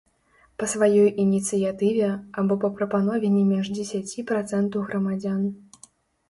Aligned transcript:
Па 0.61 0.67
сваёй 0.71 1.09
ініцыятыве 1.23 2.07
або 2.43 2.57
па 2.63 2.71
прапанове 2.79 3.27
не 3.35 3.43
менш 3.51 3.67
дзесяці 3.77 4.25
працэнтаў 4.33 4.87
грамадзян. 4.89 5.47